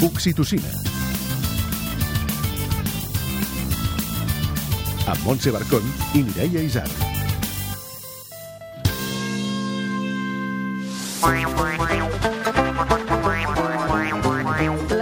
[0.00, 0.70] Oxitocina.
[5.06, 5.84] Amb Montse Barcón
[6.16, 7.10] i Mireia Isaac.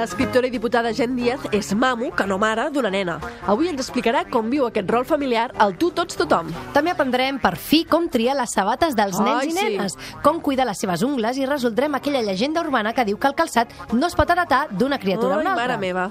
[0.08, 3.18] L'escriptora i diputada Jen Díaz és mamo, que no mare, d'una nena.
[3.44, 6.48] Avui ens explicarà com viu aquest rol familiar al tu tots tothom.
[6.72, 9.66] També aprendrem per fi com triar les sabates dels nens Ai, i sí.
[9.66, 13.36] nenes, com cuidar les seves ungles i resoldrem aquella llegenda urbana que diu que el
[13.36, 15.66] calçat no es pot heretar d'una criatura a Ai, una altra.
[15.66, 16.06] mare meva.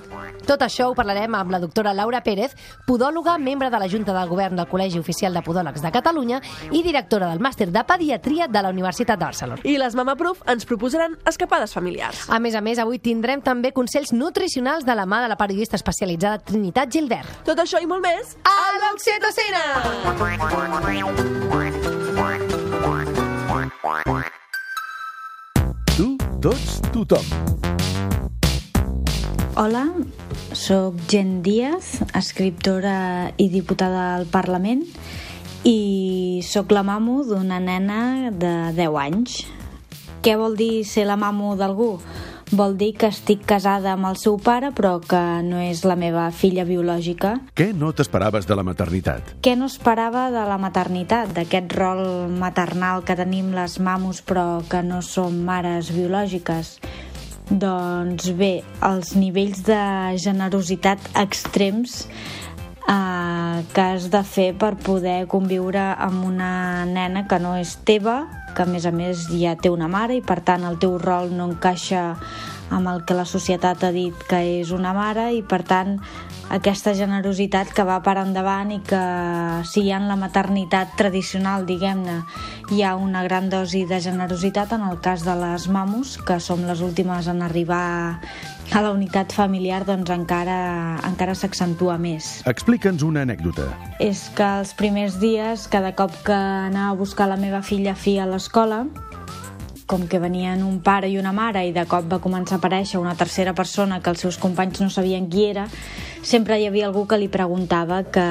[0.45, 2.53] Tot això ho parlarem amb la doctora Laura Pérez,
[2.85, 6.83] podòloga, membre de la Junta del Govern del Col·legi Oficial de Podòlegs de Catalunya i
[6.85, 9.65] directora del Màster de Pediatria de la Universitat de Barcelona.
[9.65, 12.27] I les Mama Proof ens proposaran escapades familiars.
[12.29, 15.77] A més a més, avui tindrem també consells nutricionals de la mà de la periodista
[15.77, 17.29] especialitzada Trinitat Gilbert.
[17.47, 19.63] Tot això i molt més a l'Oxitocina!
[25.95, 26.09] Tu,
[26.43, 27.31] tots, tothom.
[29.55, 29.85] Hola,
[30.51, 34.83] sóc Jen Díaz, escriptora i diputada al Parlament
[35.63, 39.45] i sóc la mamo d'una nena de 10 anys.
[40.21, 41.93] Què vol dir ser la mamo d'algú?
[42.47, 46.29] Vol dir que estic casada amb el seu pare però que no és la meva
[46.31, 47.33] filla biològica.
[47.59, 49.33] Què no t'esperaves de la maternitat?
[49.43, 54.79] Què no esperava de la maternitat, d'aquest rol maternal que tenim les mamos però que
[54.79, 56.77] no som mares biològiques?
[57.51, 59.83] Doncs bé, els nivells de
[60.19, 62.05] generositat extrems
[62.87, 68.21] eh, que has de fer per poder conviure amb una nena que no és teva,
[68.57, 71.29] que a més a més ja té una mare i per tant el teu rol
[71.29, 72.07] no encaixa
[72.73, 75.99] amb el que la societat ha dit que és una mare i per tant
[76.49, 79.01] aquesta generositat que va per endavant i que
[79.67, 82.21] si hi ha en la maternitat tradicional, diguem-ne,
[82.71, 86.63] hi ha una gran dosi de generositat en el cas de les mamos, que som
[86.67, 88.21] les últimes en arribar
[88.71, 92.41] a la unitat familiar, doncs encara, encara s'accentua més.
[92.47, 93.67] Explica'ns una anècdota.
[94.03, 98.17] És que els primers dies, cada cop que anava a buscar la meva filla fi
[98.19, 98.85] a l'escola,
[99.87, 102.99] com que venien un pare i una mare i de cop va començar a aparèixer
[102.99, 105.69] una tercera persona que els seus companys no sabien qui era,
[106.27, 108.27] sempre hi havia algú que li preguntava que,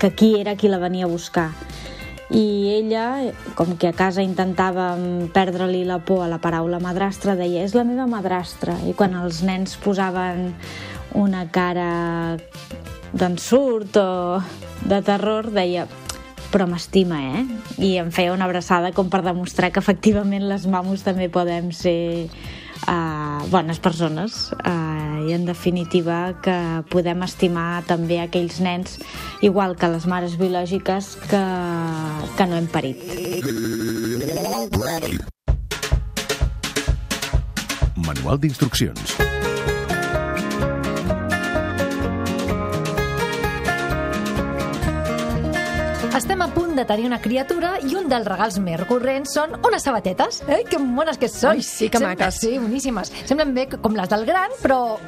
[0.00, 1.50] que qui era qui la venia a buscar.
[2.30, 7.66] I ella, com que a casa intentàvem perdre-li la por a la paraula madrastra, deia,
[7.66, 8.78] és la meva madrastra.
[8.88, 10.54] I quan els nens posaven
[11.18, 12.38] una cara
[13.12, 14.40] d'ensurt o
[14.86, 15.88] de terror, deia,
[16.54, 17.44] però m'estima, eh?
[17.82, 22.30] I em feia una abraçada com per demostrar que efectivament les mamos també podem ser
[22.86, 26.56] uh, bones persones uh, i en definitiva que
[26.92, 28.98] podem estimar també aquells nens
[29.42, 31.42] igual que les mares biològiques que,
[32.36, 33.04] que no hem parit.
[38.00, 39.39] Manual d'instruccions.
[46.10, 49.84] Estem a punt de tenir una criatura i un dels regals més recurrents són unes
[49.86, 50.40] sabatetes.
[50.50, 50.64] Eh?
[50.68, 51.54] Que mones que són.
[51.54, 52.40] Ai, sí, que Sembla- maques.
[52.42, 53.12] Sí, boníssimes.
[53.28, 54.98] Semblen bé com les del gran, però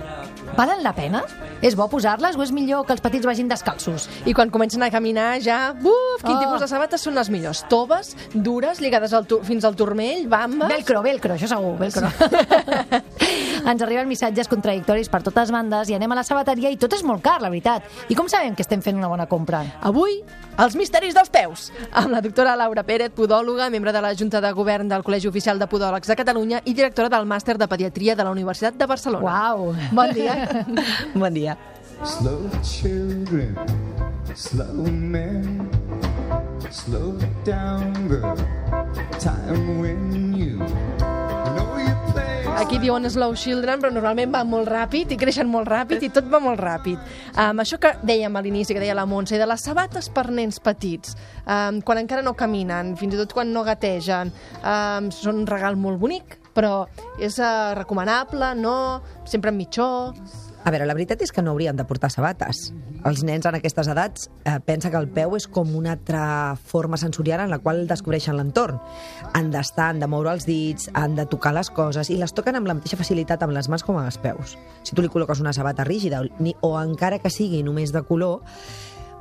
[0.57, 1.25] valen la pena?
[1.61, 4.09] És bo posar-les o és millor que els petits vagin descalços?
[4.27, 5.73] I quan comencen a caminar ja...
[5.75, 6.41] Buf, quin Oh.
[6.41, 7.65] tipus de sabates són les millors?
[7.69, 10.69] Toves, dures, lligades al fins al turmell, bambes...
[10.71, 12.09] Velcro, velcro, això segur, velcro.
[13.63, 17.05] Ens arriben missatges contradictoris per totes bandes i anem a la sabateria i tot és
[17.07, 17.87] molt car, la veritat.
[18.11, 19.63] I com sabem que estem fent una bona compra?
[19.87, 20.19] Avui,
[20.63, 24.51] els misteris dels peus, amb la doctora Laura Pérez, podòloga, membre de la Junta de
[24.57, 28.27] Govern del Col·legi Oficial de Podòlegs de Catalunya i directora del Màster de Pediatria de
[28.27, 29.23] la Universitat de Barcelona.
[29.31, 30.37] Uau, bon dia.
[31.15, 31.57] Bon dia.
[32.03, 33.55] Slow children,
[34.35, 35.71] slow men,
[36.71, 38.23] slow down the
[39.21, 40.32] time when
[42.63, 46.29] Aquí diuen slow children, però normalment va molt ràpid i creixen molt ràpid i tot
[46.31, 47.01] va molt ràpid.
[47.35, 50.61] Um, això que dèiem a l'inici, que deia la Montse, de les sabates per nens
[50.63, 54.31] petits, um, quan encara no caminen, fins i tot quan no gategen,
[54.63, 56.85] um, són un regal molt bonic, però
[57.19, 58.79] és uh, recomanable, no?
[59.27, 59.91] Sempre en mitjó...
[60.63, 62.69] A veure, la veritat és que no haurien de portar sabates.
[63.09, 66.99] Els nens en aquestes edats eh, pensa que el peu és com una altra forma
[67.01, 68.79] sensorial en la qual descobreixen l'entorn.
[69.35, 72.61] Han d'estar, han de moure els dits, han de tocar les coses i les toquen
[72.61, 74.55] amb la mateixa facilitat amb les mans com amb els peus.
[74.87, 78.47] Si tu li col·loques una sabata rígida ni, o encara que sigui només de color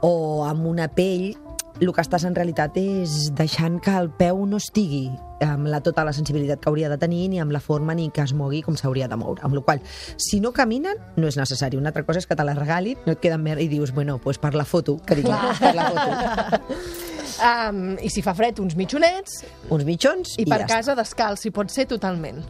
[0.05, 0.13] o
[0.45, 1.31] amb una pell,
[1.79, 5.07] el que estàs en realitat és deixant que el peu no estigui
[5.41, 8.21] amb la, tota la sensibilitat que hauria de tenir ni amb la forma ni que
[8.21, 9.41] es mogui com s'hauria de moure.
[9.45, 9.81] Amb la qual
[10.17, 11.79] si no caminen, no és necessari.
[11.79, 14.19] Una altra cosa és que te la regalin, no et queden més i dius, bueno,
[14.21, 15.31] pues per la foto, que dic,
[15.61, 17.07] per la foto.
[17.39, 21.39] Um, I si fa fred, uns mitjonets, Uns mitjons i, i, per ja casa descalç,
[21.39, 22.41] si pot ser totalment.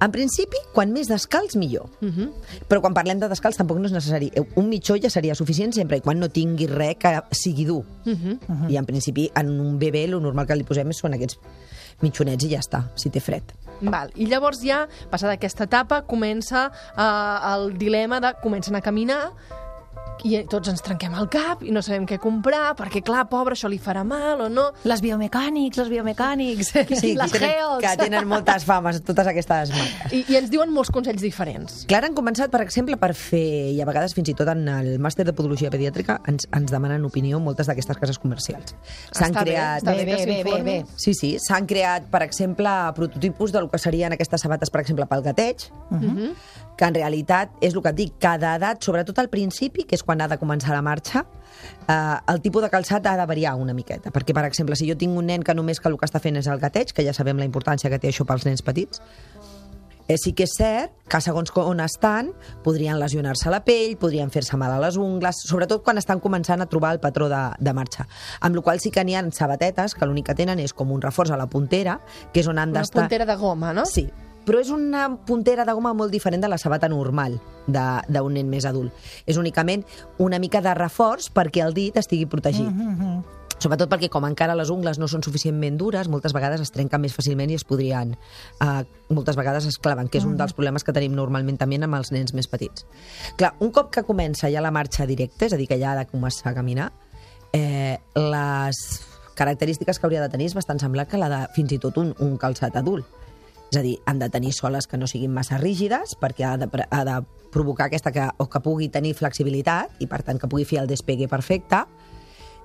[0.00, 1.90] En principi, quan més descalç, millor.
[2.00, 2.20] Uh Mhm.
[2.26, 2.32] -huh.
[2.68, 4.32] Però quan parlem de descalç tampoc no és necessari.
[4.54, 7.84] Un mitjó ja seria suficient sempre i quan no tingui res que sigui dur.
[8.06, 8.38] Uh Mhm.
[8.48, 8.70] -huh.
[8.70, 11.38] I en principi, en un bebè, el normal que li posem són aquests
[12.00, 13.42] mitjonets i ja està, si té fred.
[13.80, 14.10] Val.
[14.14, 19.32] I llavors ja, passada aquesta etapa, comença uh, el dilema de comencen a caminar
[20.24, 23.68] i tots ens trenquem el cap i no sabem què comprar, perquè clar, pobre, això
[23.68, 24.70] li farà mal o no.
[24.88, 30.12] Les biomecànics, les biomecànics, Sí, les que tenen, que tenen moltes fames, totes aquestes marques.
[30.12, 31.84] I, I ens diuen molts consells diferents.
[31.90, 34.98] Clar, han començat, per exemple, per fer, i a vegades fins i tot en el
[35.02, 38.76] màster de podologia pediàtrica ens, ens demanen opinió moltes d'aquestes cases comercials.
[39.12, 39.84] S'han creat...
[39.84, 40.76] bé, Bé, bé, bé, bé, bé.
[40.96, 45.22] Sí, sí, s'han creat, per exemple, prototipus del que serien aquestes sabates, per exemple, pel
[45.26, 46.30] gateig, uh -huh.
[46.76, 50.04] Que en realitat és el que et dic, cada edat, sobretot al principi, que és
[50.04, 51.24] quan ha de començar la marxa,
[51.88, 54.12] eh, el tipus de calçat ha de variar una miqueta.
[54.12, 56.36] Perquè, per exemple, si jo tinc un nen que només que el que està fent
[56.36, 59.00] és el gateig, que ja sabem la importància que té això pels nens petits,
[60.08, 62.28] Eh, sí que és cert que segons on estan
[62.62, 66.68] podrien lesionar-se la pell, podrien fer-se mal a les ungles, sobretot quan estan començant a
[66.70, 68.06] trobar el patró de, de marxa.
[68.40, 71.02] Amb la qual sí que n'hi ha sabatetes que l'únic que tenen és com un
[71.02, 71.98] reforç a la puntera,
[72.32, 73.02] que és on han Una d'estar...
[73.02, 73.86] puntera de goma, no?
[73.90, 74.06] Sí,
[74.46, 78.48] però és una puntera de goma molt diferent de la sabata normal de- d'un nen
[78.48, 78.92] més adult.
[79.26, 79.84] És únicament
[80.18, 82.68] una mica de reforç perquè el dit estigui protegit.
[83.58, 87.14] Sobretot perquè com encara les ungles no són suficientment dures, moltes vegades es trenquen més
[87.16, 88.10] fàcilment i es podrien...
[88.60, 91.94] Eh, moltes vegades es claven, que és un dels problemes que tenim normalment també amb
[91.96, 92.84] els nens més petits.
[93.38, 95.96] Clar, un cop que comença ja la marxa directa, és a dir, que ja ha
[95.96, 96.92] de començar a caminar,
[97.54, 98.76] eh, les
[99.34, 102.14] característiques que hauria de tenir és bastant semblant que la de fins i tot un,
[102.20, 103.06] un calçat adult.
[103.70, 106.68] És a dir, han de tenir soles que no siguin massa rígides perquè ha de,
[106.70, 107.16] ha de
[107.52, 110.90] provocar aquesta que, o que pugui tenir flexibilitat i per tant que pugui fer el
[110.90, 111.84] despegue perfecte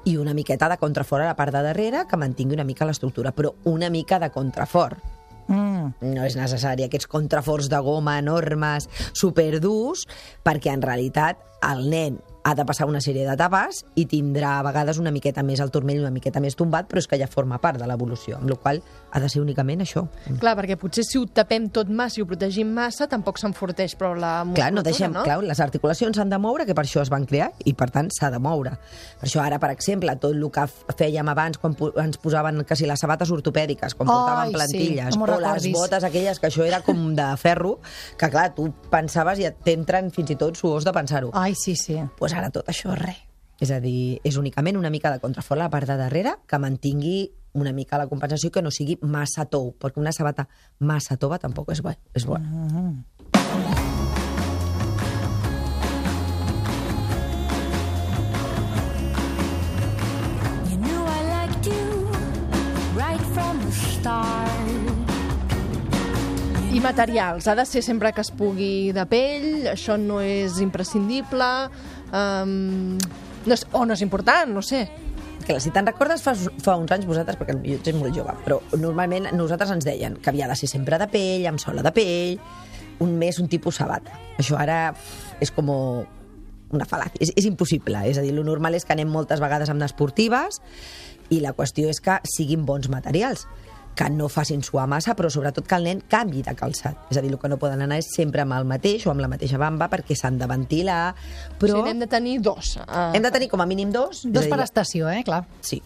[0.05, 3.33] i una miqueta de contrafort a la part de darrere que mantingui una mica l'estructura,
[3.33, 5.01] però una mica de contrafort.
[5.47, 6.13] Mm.
[6.13, 10.05] No és necessari aquests contraforts de goma enormes, superdurs,
[10.45, 14.97] perquè en realitat el nen ha de passar una sèrie d'etapes i tindrà a vegades
[15.01, 17.77] una miqueta més el turmell, una miqueta més tombat, però és que ja forma part
[17.79, 20.05] de l'evolució, amb la qual ha de ser únicament això.
[20.39, 24.15] Clar, perquè potser si ho tapem tot massa i ho protegim massa, tampoc s'enforteix prou
[24.15, 25.23] la musculatura, Clar, no deixem, no?
[25.27, 28.09] clar, les articulacions s'han de moure, que per això es van crear, i per tant
[28.13, 28.73] s'ha de moure.
[29.19, 30.65] Per això ara, per exemple, tot el que
[30.97, 35.17] fèiem abans, quan ens posaven que si les sabates ortopèdiques, quan Ai, portaven sí, plantilles,
[35.17, 35.77] m'ho o les recordis.
[35.77, 37.77] botes aquelles, que això era com de ferro,
[38.17, 41.31] que clar, tu pensaves i et t'entren fins i tot suors de pensar-ho.
[41.37, 41.99] Ai, sí, sí.
[42.17, 43.27] pues ara tot això res.
[43.61, 46.57] És a dir, és únicament una mica de contrafort a la part de darrere que
[46.57, 50.47] mantingui una mica la compensació i que no sigui massa tou, perquè una sabata
[50.79, 52.47] massa tova tampoc és, bo, és bona.
[60.71, 62.09] You knew I liked you
[62.97, 64.61] right from the start.
[66.71, 71.67] I materials, ha de ser sempre que es pugui de pell, això no és imprescindible,
[72.13, 72.97] um,
[73.45, 74.85] no és, o no és important, no sé.
[75.45, 78.59] Que si te'n recordes fa, fa uns anys vosaltres, perquè jo ets molt jove, però
[78.77, 82.37] normalment nosaltres ens deien que havia de ser sempre de pell, amb sola de pell,
[83.01, 84.13] un més un tipus sabata.
[84.37, 84.91] Això ara
[85.41, 88.05] és com una fal·làcia, és, és impossible.
[88.07, 90.61] És a dir, lo normal és que anem moltes vegades amb esportives
[91.31, 93.47] i la qüestió és que siguin bons materials
[93.95, 97.07] que no facin suar massa, però sobretot que el nen canvi de calçat.
[97.11, 99.23] És a dir, el que no poden anar és sempre amb el mateix o amb
[99.23, 101.01] la mateixa bamba perquè s'han de ventilar,
[101.61, 101.75] Però...
[101.75, 102.75] O sigui, n'hem de tenir dos.
[102.81, 104.23] Uh, hem de tenir com a mínim dos.
[104.25, 105.43] Dos a dir, per estació, eh, clar.
[105.61, 105.81] Sí.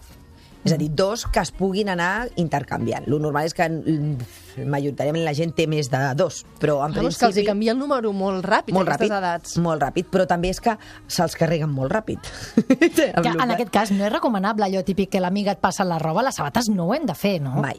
[0.66, 3.06] És a dir, dos que es puguin anar intercanviant.
[3.10, 7.16] Lo normal és que mm, majoritàriament la gent té més de dos, però en Vamos,
[7.18, 7.46] que els hi principi...
[7.48, 9.56] canvia el número molt ràpid, molt ràpid, edats.
[9.62, 12.18] molt ràpid, però també és que se'ls carreguen molt ràpid.
[13.26, 16.24] Que en aquest cas no és recomanable allò típic que l'amiga et passa la roba,
[16.26, 17.56] les sabates no ho hem de fer, no?
[17.62, 17.78] Mai,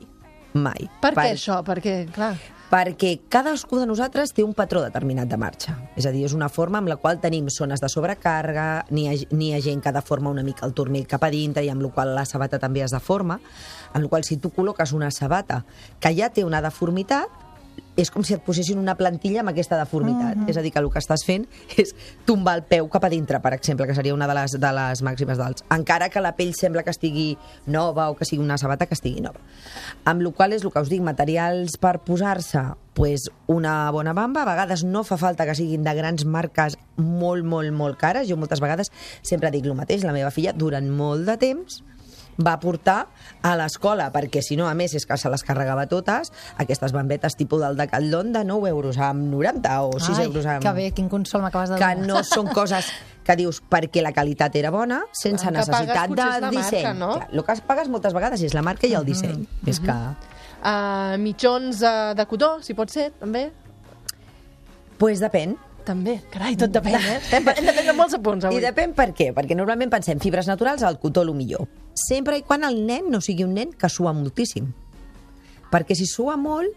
[0.53, 0.87] mai.
[1.01, 1.59] Per què això?
[1.67, 2.35] Perquè, clar...
[2.67, 5.77] Perquè cadascú de nosaltres té un patró determinat de marxa.
[5.95, 9.13] És a dir, és una forma amb la qual tenim zones de sobrecàrrega, n'hi ha,
[9.31, 11.93] n'hi ha gent que deforma una mica el turmell cap a dintre i amb la
[11.95, 13.39] qual la sabata també es deforma,
[13.93, 15.61] amb la qual si tu col·loques una sabata
[16.03, 17.46] que ja té una deformitat,
[17.97, 20.37] és com si et posessin una plantilla amb aquesta deformitat.
[20.37, 20.49] Mhm.
[20.49, 21.47] És a dir, que el que estàs fent
[21.81, 24.71] és tombar el peu cap a dintre, per exemple, que seria una de les, de
[24.79, 25.65] les màximes d'alts.
[25.73, 29.21] Encara que la pell sembla que estigui nova o que sigui una sabata que estigui
[29.21, 29.41] nova.
[30.05, 32.61] Amb la qual és el que us dic, materials per posar-se,
[32.93, 37.45] pues una bona bamba, a vegades no fa falta que siguin de grans marques molt,
[37.45, 38.27] molt, molt cares.
[38.29, 38.91] Jo moltes vegades
[39.21, 41.83] sempre dic el mateix, la meva filla durant molt de temps
[42.37, 43.07] va portar
[43.41, 47.35] a l'escola, perquè si no, a més, és que se les carregava totes, aquestes bambetes
[47.39, 50.63] tipus del Decathlon de 9 euros amb 90 o 6 Ai, euros amb...
[50.65, 52.07] que bé, quin consol m'acabes de que donar.
[52.07, 52.91] no són coses
[53.27, 56.51] que dius perquè la qualitat era bona, sense El que pagues necessitat és de la
[56.51, 56.89] marca, disseny.
[56.99, 57.11] no?
[57.17, 59.43] Clar, el que pagues moltes vegades és la marca i el disseny.
[59.67, 59.95] És que...
[60.57, 63.49] Uh, mitjons uh, de cotó, si pot ser, també?
[64.97, 65.57] Pues depèn.
[65.87, 66.17] També.
[66.33, 67.19] Carai, tot depèn, eh?
[67.37, 68.59] Hem, hem de prendre molts apunts avui.
[68.59, 71.67] I depèn per què, perquè normalment pensem fibres naturals, el cotó el millor.
[71.97, 74.67] Sempre i quan el nen no sigui un nen que sua moltíssim.
[75.71, 76.75] Perquè si sua molt,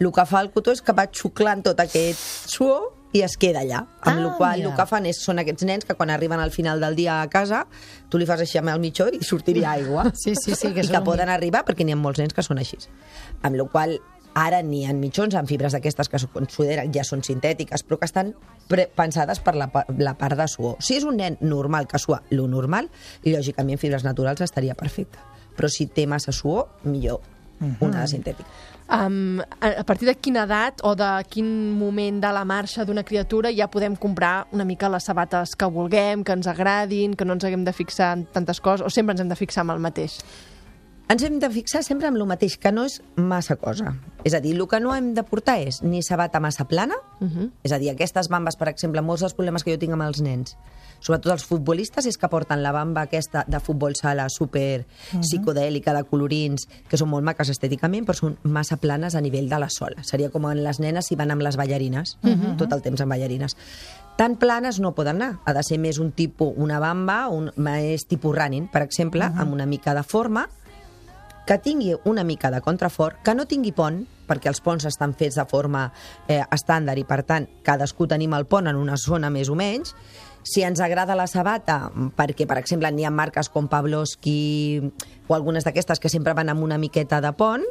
[0.00, 2.20] el que fa el cotó és que va xuclant tot aquest
[2.52, 3.80] suor i es queda allà.
[4.02, 4.70] Amb Ah, la qual mira.
[4.70, 7.28] el que fan és, són aquests nens que quan arriben al final del dia a
[7.30, 7.64] casa,
[8.10, 10.10] tu li fas així amb el mitjó i sortiria aigua.
[10.14, 12.42] Sí, sí, sí, que I que un- poden arribar perquè n'hi ha molts nens que
[12.42, 12.76] són així.
[13.42, 14.00] Amb la qual
[14.34, 18.34] ara n'hi ha mitjons amb fibres d'aquestes que consideren ja són sintètiques, però que estan
[18.96, 20.76] pensades per la, la part de suor.
[20.82, 22.90] Si és un nen normal que sua lo normal,
[23.24, 25.18] lògicament fibres naturals estaria perfecte.
[25.54, 27.22] Però si té massa suor, millor
[27.80, 28.48] una de sintètica.
[28.84, 31.46] Um, a partir de quina edat o de quin
[31.78, 36.24] moment de la marxa d'una criatura ja podem comprar una mica les sabates que vulguem,
[36.24, 39.24] que ens agradin, que no ens haguem de fixar en tantes coses, o sempre ens
[39.24, 40.18] hem de fixar en el mateix?
[41.04, 43.90] Ens hem de fixar sempre en el mateix, que no és massa cosa.
[44.24, 47.28] És a dir, el que no hem de portar és ni sabata massa plana, uh
[47.28, 47.50] -huh.
[47.62, 50.22] és a dir, aquestes bambes, per exemple, molts dels problemes que jo tinc amb els
[50.22, 50.56] nens,
[51.00, 54.86] sobretot els futbolistes, és que porten la bamba aquesta de futbol sala super
[55.20, 59.58] psicodèlica, de colorins, que són molt maques estèticament, però són massa planes a nivell de
[59.58, 60.02] la sola.
[60.02, 62.56] Seria com en les nenes si van amb les ballarines, uh -huh.
[62.56, 63.56] tot el temps amb ballarines.
[64.16, 65.40] Tan planes no poden anar.
[65.44, 69.30] Ha de ser més un tipus, una bamba, un, més tipus running, per exemple, uh
[69.30, 69.40] -huh.
[69.40, 70.48] amb una mica de forma,
[71.46, 75.36] que tingui una mica de contrafort, que no tingui pont, perquè els ponts estan fets
[75.36, 75.90] de forma
[76.28, 79.92] eh, estàndard i, per tant, cadascú tenim el pont en una zona més o menys.
[80.44, 84.80] Si ens agrada la sabata, perquè, per exemple, n'hi ha marques com Pavlovsky
[85.28, 87.64] o algunes d'aquestes que sempre van amb una miqueta de pont,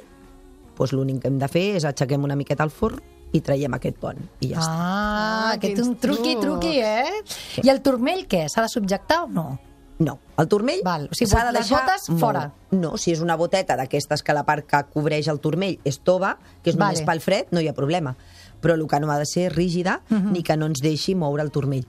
[0.77, 3.01] doncs l'únic que hem de fer és aixequem una miqueta el forn
[3.33, 4.17] i traiem aquest pont.
[4.41, 4.69] I ja està.
[4.71, 7.21] Ah, Ah, aquest un truqui, truqui, eh?
[7.63, 8.45] I el turmell què?
[8.49, 9.59] S'ha de subjectar o no?
[9.99, 12.19] No, el turmell Val, o sigui, s'ha de les deixar botes, molt.
[12.19, 12.51] fora.
[12.71, 16.37] No, si és una boteta d'aquestes que la part que cobreix el turmell és tova,
[16.63, 16.93] que és Vale.
[16.97, 18.15] només pel fred, no hi ha problema.
[18.61, 20.31] Però el que no ha de ser rígida Mhm.
[20.33, 21.85] ni que no ens deixi moure el turmell.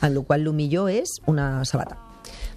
[0.00, 1.98] En la qual el millor és una sabata.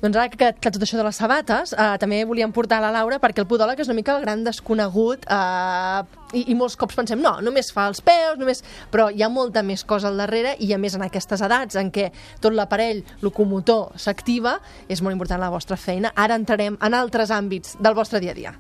[0.02, 3.18] Doncs ara que, que tot això de les sabates, eh, també volíem portar la Laura
[3.22, 6.02] perquè el podòleg és una mica el gran desconegut eh,
[6.38, 8.62] i, i molts cops pensem, no, només fa els peus, només...
[8.94, 11.90] però hi ha molta més cosa al darrere i a més en aquestes edats en
[11.94, 12.12] què
[12.44, 16.14] tot l'aparell locomotor s'activa, és molt important la vostra feina.
[16.16, 18.54] Ara entrarem en altres àmbits del vostre dia a dia.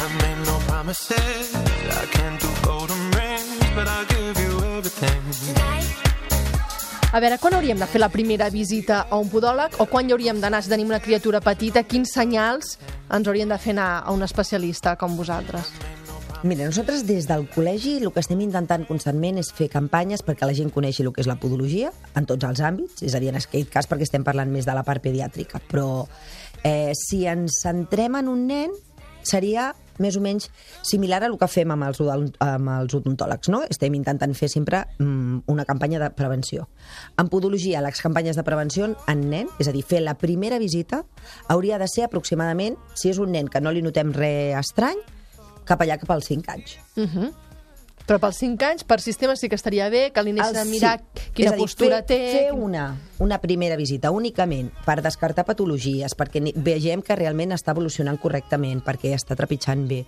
[0.00, 1.54] I made no promises.
[1.54, 6.09] I can't do golden rings, but I'll give you everything.
[7.10, 10.12] A veure, quan hauríem de fer la primera visita a un podòleg o quan hi
[10.14, 11.82] hauríem d'anar si tenim una criatura petita?
[11.82, 12.76] Quins senyals
[13.10, 15.72] ens haurien de fer anar a un especialista com vosaltres?
[16.46, 20.54] Mira, nosaltres des del col·legi el que estem intentant constantment és fer campanyes perquè la
[20.54, 23.42] gent coneixi el que és la podologia en tots els àmbits, és a dir, en
[23.42, 26.06] aquest cas perquè estem parlant més de la part pediàtrica, però
[26.62, 28.78] eh, si ens centrem en un nen
[29.26, 30.48] seria més o menys
[30.86, 33.62] similar a el que fem amb els, amb els odontòlegs, no?
[33.70, 36.68] Estem intentant fer sempre mm, una campanya de prevenció.
[37.20, 41.04] En podologia, les campanyes de prevenció en nen, és a dir, fer la primera visita,
[41.48, 44.98] hauria de ser aproximadament, si és un nen que no li notem res estrany,
[45.68, 46.78] cap allà cap als 5 anys.
[46.96, 47.49] Uh -huh.
[48.08, 51.28] Però pels 5 anys, per sistema sí que estaria bé, que l'inici de mirar sí.
[51.36, 52.18] quina dir, postura fer, té...
[52.34, 52.88] Fer una,
[53.22, 59.14] una primera visita únicament per descartar patologies, perquè vegem que realment està evolucionant correctament, perquè
[59.14, 60.02] està trepitjant bé.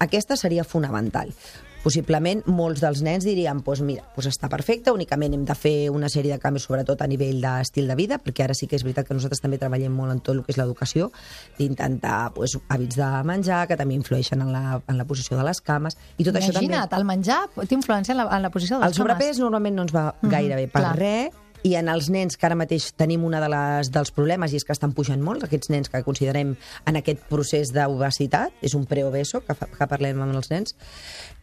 [0.00, 1.34] Aquesta seria fonamental.
[1.80, 6.10] Possiblement molts dels nens dirien pues mira, pues està perfecte, únicament hem de fer una
[6.12, 9.08] sèrie de canvis, sobretot a nivell d'estil de vida, perquè ara sí que és veritat
[9.08, 11.08] que nosaltres també treballem molt en tot el que és l'educació,
[11.56, 15.64] d'intentar pues, hàbits de menjar, que també influeixen en la, en la posició de les
[15.64, 16.68] cames, i tot això també...
[16.68, 19.80] Imagina't, el menjar té influència en la, en la posició de les El sobrepès normalment
[19.80, 20.96] no ens va gaire bé per clar.
[21.00, 24.58] res, i en els nens que ara mateix tenim una de les, dels problemes i
[24.60, 26.54] és que estan pujant molt, aquests nens que considerem
[26.88, 30.76] en aquest procés d'obesitat, és un preobeso que, fa, que parlem amb els nens,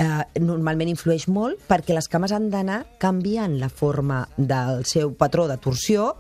[0.01, 5.47] eh, normalment influeix molt perquè les cames han d'anar canviant la forma del seu patró
[5.49, 6.13] de torsió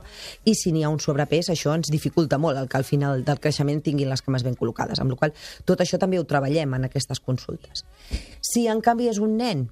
[0.45, 3.41] i si n'hi ha un sobrepès això ens dificulta molt el que al final del
[3.41, 5.35] creixement tinguin les cames ben col·locades, amb la qual
[5.65, 7.85] tot això també ho treballem en aquestes consultes.
[8.41, 9.67] Si en canvi és un nen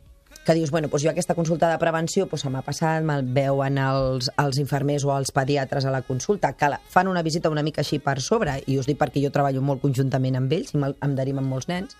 [0.45, 3.79] que dius, bueno, doncs jo aquesta consulta de prevenció doncs se m'ha passat, me'l veuen
[3.81, 7.63] els, els infermers o els pediatres a la consulta, que la, fan una visita una
[7.65, 10.77] mica així per sobre, i us dic perquè jo treballo molt conjuntament amb ells i
[10.77, 11.97] me'l- em deriven molts nens,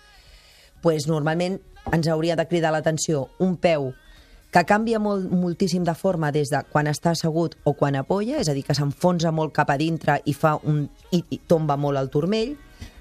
[0.84, 1.58] doncs normalment
[1.92, 3.90] ens hauria de cridar l'atenció un peu
[4.54, 8.48] que canvia molt, moltíssim de forma des de quan està assegut o quan apoya, és
[8.48, 11.98] a dir, que s'enfonsa molt cap a dintre i, fa un, i, i tomba molt
[11.98, 12.54] el turmell.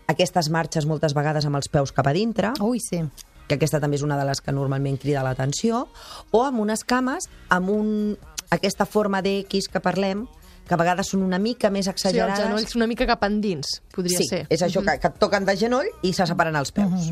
[0.09, 3.03] Aquestes marxes moltes vegades amb els peus cap a dintre, Ui, sí.
[3.47, 5.87] Que aquesta també és una de les que normalment crida l'atenció,
[6.31, 8.17] o amb unes cames, amb un,
[8.49, 10.25] aquesta forma d'X que parlem,
[10.65, 12.39] que a vegades són una mica més Sí, els exagerades.
[12.41, 14.47] genolls una mica cap endins, podria sí, ser.
[14.49, 17.11] és això, que, que et toquen de genoll i se separen els peus.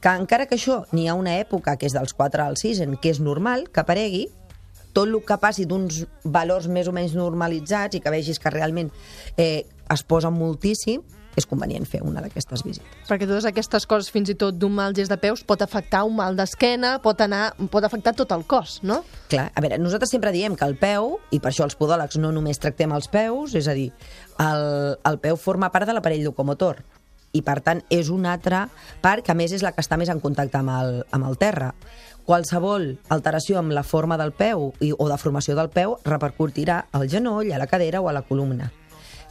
[0.00, 2.98] Que encara que això n'hi ha una època, que és dels 4 al 6, en
[3.00, 4.26] què és normal que aparegui,
[4.92, 8.90] tot el que passi d'uns valors més o menys normalitzats i que vegis que realment
[9.36, 11.02] eh, es posen moltíssim,
[11.38, 12.90] és convenient fer una d'aquestes visites.
[13.08, 16.16] Perquè totes aquestes coses, fins i tot d'un mal gest de peus, pot afectar un
[16.18, 19.00] mal d'esquena, pot, anar, pot afectar tot el cos, no?
[19.32, 22.32] Clar, a veure, nosaltres sempre diem que el peu, i per això els podòlegs no
[22.34, 23.90] només tractem els peus, és a dir,
[24.42, 24.68] el,
[25.08, 26.84] el peu forma part de l'aparell locomotor
[27.36, 28.66] i per tant és una altra
[29.04, 31.36] part que a més és la que està més en contacte amb el, amb el
[31.40, 31.72] terra.
[32.28, 37.52] Qualsevol alteració amb la forma del peu i, o deformació del peu repercutirà al genoll,
[37.52, 38.72] a la cadera o a la columna.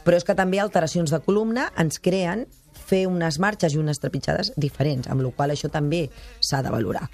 [0.08, 2.46] Però és que també alteracions de columna ens creen
[2.88, 6.06] fer unes marxes i unes trepitjades diferents, amb la qual això també
[6.40, 7.04] s'ha de valorar.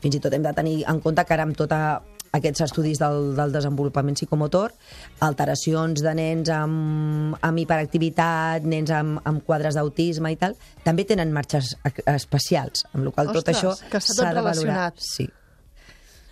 [0.00, 1.80] Fins i tot hem de tenir en compte que ara amb tota
[2.38, 4.72] aquests estudis del, del desenvolupament psicomotor,
[5.24, 11.32] alteracions de nens amb, amb hiperactivitat, nens amb, amb quadres d'autisme i tal, també tenen
[11.34, 14.92] marxes ec- especials, amb la qual tot Ostres, això tot s'ha de valorar.
[14.96, 15.28] Sí.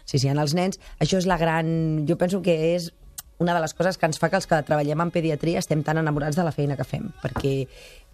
[0.07, 2.05] Sí, sí, en els nens, això és la gran...
[2.07, 2.93] Jo penso que és
[3.39, 6.01] una de les coses que ens fa que els que treballem en pediatria estem tan
[6.01, 7.55] enamorats de la feina que fem, perquè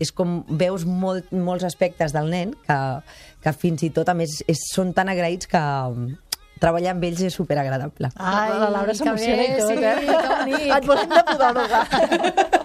[0.02, 2.78] és com veus molt, molts aspectes del nen que,
[3.44, 7.22] que fins i tot, a més, és, són tan agraïts que mm, treballar amb ells
[7.26, 8.12] és superagradable.
[8.16, 9.94] Ai, la Laura s'emociona i tot, sí, eh?
[10.10, 10.66] que bonic.
[10.78, 11.86] Et volem de podòloga.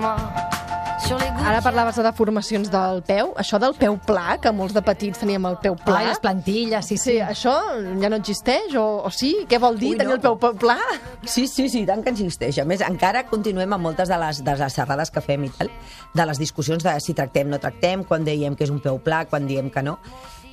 [0.00, 3.32] Ara parlaves de deformacions del peu.
[3.40, 5.96] Això del peu pla, que molts de petits teníem el peu pla.
[5.98, 7.16] Ai, les plantilles, sí, Sí, sí.
[7.18, 7.54] això
[8.00, 8.76] ja no existeix?
[8.78, 9.32] O, o sí?
[9.50, 10.18] Què vol dir Ui, tenir no.
[10.20, 10.76] el peu pa- pla?
[11.24, 12.58] Sí, sí, sí, tant que existeix.
[12.62, 15.70] A més, encara continuem amb moltes de les, de les xerrades que fem i tal,
[16.14, 19.24] de les discussions de si tractem, no tractem, quan diem que és un peu pla,
[19.26, 19.98] quan diem que no.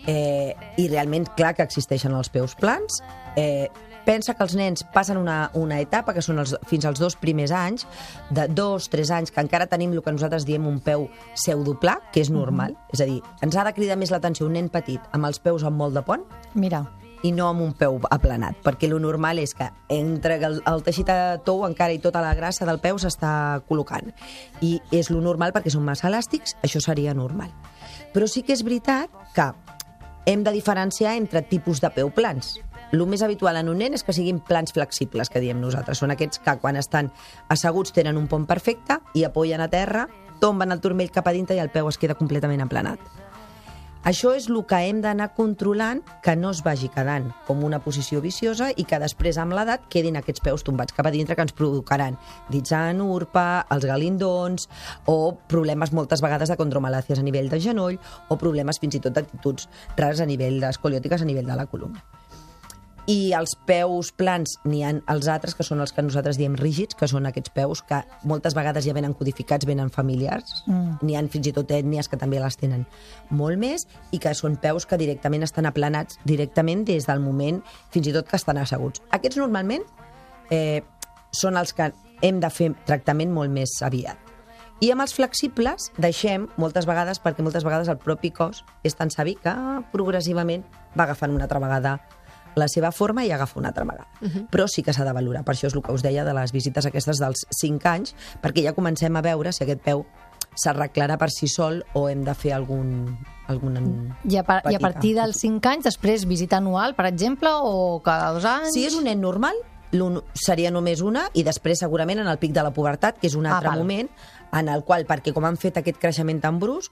[0.07, 3.01] Eh, I realment, clar que existeixen els peus plans.
[3.35, 3.67] Eh,
[4.07, 7.51] pensa que els nens passen una, una etapa, que són els, fins als dos primers
[7.51, 7.83] anys,
[8.31, 12.23] de dos, tres anys, que encara tenim el que nosaltres diem un peu pseudopla, que
[12.23, 12.77] és normal.
[12.95, 15.67] És a dir, ens ha de cridar més l'atenció un nen petit amb els peus
[15.67, 16.23] amb molt de pont
[16.55, 16.85] Mira.
[17.25, 21.09] i no amb un peu aplanat, perquè lo normal és que entre el, el teixit
[21.09, 24.13] de tou encara i tota la grassa del peu s'està col·locant.
[24.61, 27.51] I és lo normal perquè són massa elàstics, això seria normal.
[28.13, 29.51] Però sí que és veritat que
[30.27, 32.57] hem de diferenciar entre tipus de peu plans.
[32.91, 35.99] El més habitual en un nen és que siguin plans flexibles, que diem nosaltres.
[35.99, 37.11] Són aquests que quan estan
[37.51, 40.07] asseguts tenen un pont perfecte i apoyen a terra,
[40.39, 43.01] tomben el turmell cap a dintre i el peu es queda completament aplanat.
[44.07, 48.21] Això és el que hem d'anar controlant que no es vagi quedant com una posició
[48.23, 51.55] viciosa i que després, amb l'edat, quedin aquests peus tombats cap a dintre que ens
[51.57, 52.15] provocaran
[52.53, 54.69] dits en urpa, els galindons
[55.11, 55.17] o
[55.51, 59.67] problemes moltes vegades de condromalàcies a nivell de genoll o problemes fins i tot d'actituds
[59.97, 62.05] rares a nivell d'escoliòtiques a nivell de la columna.
[63.07, 66.97] I els peus plans n'hi han els altres, que són els que nosaltres diem rígids,
[66.99, 70.65] que són aquests peus que moltes vegades ja venen codificats, venen familiars.
[70.67, 70.97] Mm.
[71.07, 72.83] N'hi han fins i tot ètnies que també les tenen
[73.29, 77.61] molt més i que són peus que directament estan aplanats directament des del moment
[77.95, 78.99] fins i tot que estan asseguts.
[79.15, 79.87] Aquests normalment
[80.51, 80.83] eh,
[81.31, 81.93] són els que
[82.27, 84.19] hem de fer tractament molt més aviat.
[84.83, 89.09] I amb els flexibles deixem moltes vegades, perquè moltes vegades el propi cos és tan
[89.09, 89.55] savi que
[89.95, 91.95] progressivament va agafant una altra vegada
[92.57, 94.07] la seva forma i agafa una altra vegada.
[94.21, 94.47] Uh -huh.
[94.49, 95.43] Però sí que s'ha de valorar.
[95.43, 98.63] Per això és el que us deia de les visites aquestes dels 5 anys, perquè
[98.63, 100.05] ja comencem a veure si aquest peu
[100.57, 103.17] s'arreglarà per si sol o hem de fer algun...
[103.47, 107.49] algun I a, par I a partir dels 5 anys, després visita anual, per exemple,
[107.61, 108.73] o cada dos anys?
[108.73, 109.55] Si és un nen normal,
[110.33, 113.45] seria només una i després segurament en el pic de la pubertat, que és un
[113.45, 113.79] Ah, altre val.
[113.79, 114.09] moment
[114.53, 116.91] en el qual, perquè com han fet aquest creixement tan brusc,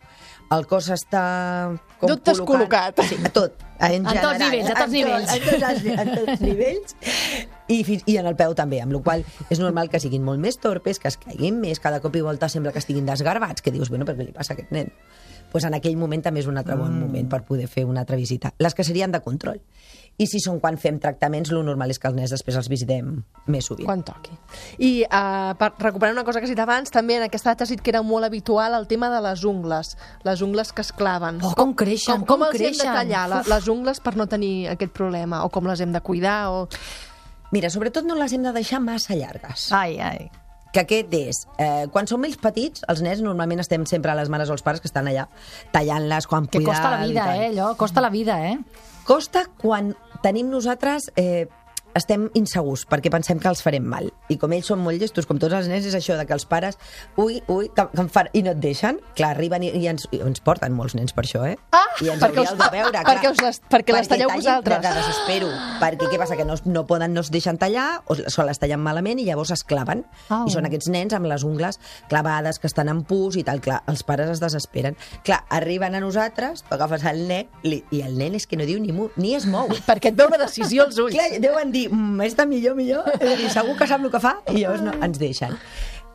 [0.52, 3.02] el cos està com Tot descol·locat.
[3.08, 3.54] Sí, a tot.
[3.80, 5.34] En, En tots general, nivells, a tots en nivells.
[5.34, 6.96] En tots, els- en tots nivells.
[7.68, 10.58] I, I en el peu també, amb la qual és normal que siguin molt més
[10.60, 13.90] torpes, que es caiguin més, cada cop i volta sembla que estiguin desgarbats, que dius,
[13.90, 14.92] bueno, però què li passa a aquest nen?
[15.52, 18.18] pues en aquell moment també és un altre bon moment per poder fer una altra
[18.18, 18.52] visita.
[18.60, 19.62] Les que serien de control.
[20.18, 23.10] I si són quan fem tractaments, lo normal és que els nens després els visitem
[23.52, 23.88] més sovint.
[23.90, 24.32] Quan toqui.
[24.80, 27.74] I uh, per recuperar una cosa que has dit abans, també en aquesta data has
[27.74, 31.42] dit que era molt habitual el tema de les ungles, les ungles que es claven.
[31.44, 32.88] Oh, com creixen, com, com com els creixen.
[32.88, 35.44] hem de tallar, la, les ungles, per no tenir aquest problema?
[35.44, 36.40] O com les hem de cuidar?
[36.56, 36.64] O...
[37.52, 39.68] Mira, sobretot no les hem de deixar massa llargues.
[39.76, 40.32] Ai, ai.
[40.76, 44.28] que aquest és, eh, quan som ells petits, els nens normalment estem sempre a les
[44.28, 45.28] mares o els pares que estan allà
[45.72, 46.74] tallant-les, quan Que cuidar...
[46.74, 47.70] costa la vida, eh, allò?
[47.80, 48.58] Costa la vida, eh?
[49.06, 49.94] Costa quan
[50.26, 51.12] tenim nosaltres...
[51.16, 51.46] Eh,
[51.96, 54.10] estem insegurs perquè pensem que els farem mal.
[54.30, 56.46] I com ells són molt llestos, com tots els nens, és això de que els
[56.46, 56.78] pares,
[57.18, 59.00] ui, ui, que, que em fan, i no et deixen.
[59.16, 61.56] Clar, arriben i, i, ens, i ens porten molts nens per això, eh?
[61.72, 63.06] Ah, I ens perquè us- de veure, clar.
[63.08, 64.82] perquè us les- perquè les talleu tallin vosaltres.
[64.82, 65.50] De, de desespero.
[65.82, 66.36] Perquè què passa?
[66.36, 69.52] Que no, no poden, no es deixen tallar, o se les tallen malament i llavors
[69.56, 70.06] es claven.
[70.30, 70.46] Au.
[70.48, 71.80] I són aquests nens amb les ungles
[72.10, 73.62] clavades, que estan en pus i tal.
[73.66, 74.98] Clar, els pares es desesperen.
[75.24, 78.66] Clar, arriben a nosaltres, tu agafes el nen, li, i el nen és que no
[78.68, 79.70] diu ni mu, ni es mou.
[79.88, 81.16] Perquè et veu una decisió als ulls.
[81.16, 83.08] Clar, deuen dir, mm, és de millor, millor.
[83.20, 85.56] És a dir, segur que sap el que fa i llavors no, ens deixen.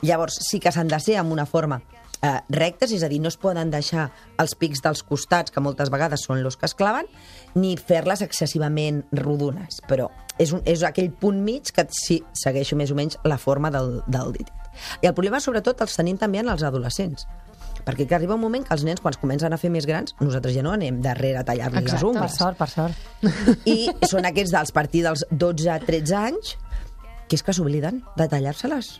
[0.01, 1.81] Llavors, sí que s'han de ser amb una forma
[2.21, 4.09] eh, rectes, és a dir, no es poden deixar
[4.41, 7.09] els pics dels costats, que moltes vegades són els que es claven,
[7.55, 9.81] ni fer-les excessivament rodones.
[9.89, 13.73] Però és, un, és aquell punt mig que sí, segueixo més o menys la forma
[13.73, 14.51] del, del dit.
[15.01, 17.27] I el problema, sobretot, els tenim també en els adolescents.
[17.85, 20.13] Perquè que arriba un moment que els nens, quan es comencen a fer més grans,
[20.21, 22.35] nosaltres ja no anem darrere a tallar-li les Per ungles.
[22.37, 22.93] sort, per sort.
[23.65, 26.55] I són aquests dels partir dels 12 a 13 anys
[27.27, 28.99] que és que s'obliden de tallar-se-les.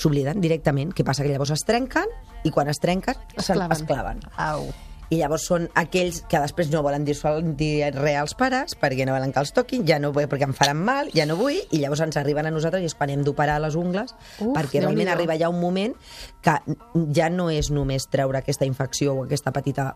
[0.00, 0.94] S'obliden directament.
[0.96, 1.22] Què passa?
[1.22, 2.08] Que llavors es trenquen
[2.42, 3.72] i quan es trenquen Es claven.
[3.76, 4.20] es claven.
[4.38, 4.64] Au.
[5.10, 7.16] I llavors són aquells que després no volen dir,
[7.58, 10.54] dir res als pares perquè no volen que els toquin, ja no vull perquè em
[10.56, 13.24] faran mal, ja no vull, i llavors ens arriben a nosaltres i és quan hem
[13.26, 15.96] d'operar les ungles, Uf, perquè realment arriba ja un moment
[16.44, 16.56] que
[17.16, 19.90] ja no és només treure aquesta infecció o aquesta petita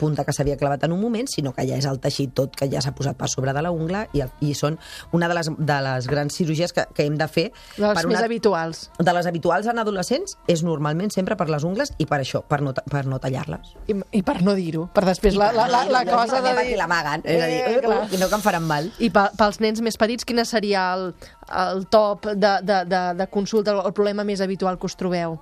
[0.00, 2.66] punta que s'havia clavat en un moment, sinó que ja és el teixit tot que
[2.72, 4.78] ja s'ha posat per sobre de la ungla i, i són
[5.12, 8.06] una de les, de les grans cirurgies que, que hem de fer De les per
[8.08, 8.86] més una, habituals.
[8.98, 12.62] de les habituals en adolescents és normalment sempre per les ungles i per això, per
[12.64, 13.74] no, per no tallar-les.
[13.92, 14.88] I, I per no dir-ho.
[14.96, 16.76] Per després la, la, la, la cosa de dir...
[16.80, 18.00] l'amaguen, és a dir, Eh, clar.
[18.08, 18.88] uh, no que em faran mal.
[18.98, 21.10] I pe- pels nens més petits, quin seria el,
[21.60, 25.36] el top de, de, de, de consulta, el problema més habitual que us trobeu?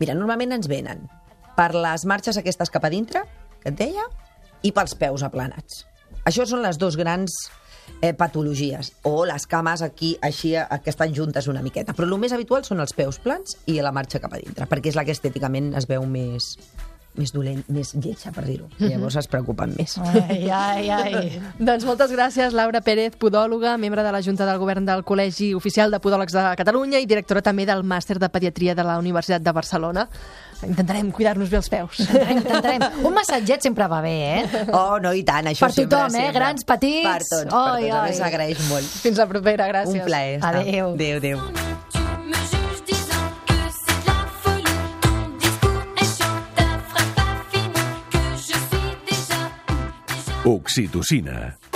[0.00, 1.06] Mira, normalment ens venen
[1.56, 3.24] per les marxes aquestes cap a dintre,
[3.62, 4.04] que et deia,
[4.66, 5.84] i pels peus aplanats.
[6.28, 7.32] Això són les dues grans
[8.00, 11.94] eh, patologies, o les cames aquí, així, que estan juntes una miqueta.
[11.96, 14.92] Però el més habitual són els peus plans i la marxa cap a dintre, perquè
[14.92, 16.54] és la que estèticament es veu més,
[17.20, 18.66] més dolent, més lletja, per dir-ho.
[18.78, 18.90] Mhm.
[18.94, 19.98] Llavors es preocupen més.
[20.00, 21.42] Ai, ai, ai.
[21.70, 25.92] Doncs moltes gràcies, Laura Pérez, podòloga, membre de la Junta del Govern del Col·legi Oficial
[25.92, 29.52] de Podòlegs de Catalunya i directora també del Màster de Pediatria de la Universitat de
[29.52, 30.08] Barcelona.
[30.66, 32.00] Intentarem cuidar-nos bé els peus.
[32.04, 32.82] Intentarem.
[33.04, 34.64] Un massatget sempre va bé, eh?
[34.76, 36.24] Oh, no, i tant, això Per sempre, tothom, eh?
[36.26, 36.38] sempre.
[36.40, 37.08] Grans, petits.
[37.08, 37.94] Per tots, per Ai, tots.
[37.94, 38.08] A ai.
[38.10, 38.96] més, s'agraeix molt.
[39.06, 40.02] Fins la propera, gràcies.
[40.02, 40.40] Un plaer.
[40.44, 40.92] Adéu.
[40.98, 41.79] Adéu, adéu.
[50.50, 51.69] Oxitocina.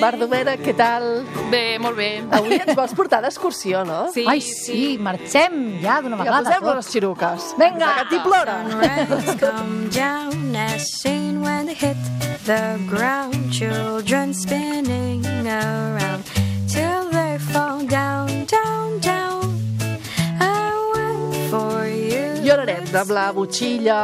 [0.00, 1.24] Bardomera, què tal?
[1.50, 2.08] Bé, molt bé.
[2.30, 4.08] Avui ens vols portar d'excursió, no?
[4.14, 6.42] Sí, Ai, sí, marxem ja d'una vegada.
[6.44, 6.76] posem tots.
[6.76, 7.48] les xiruques.
[7.58, 7.92] Vinga.
[8.00, 8.56] Que t'hi plora.
[9.40, 11.96] Come down as seen when they hit
[12.46, 13.52] the ground.
[13.52, 16.24] Children spinning around
[22.94, 23.94] Llorarem amb la botxilla,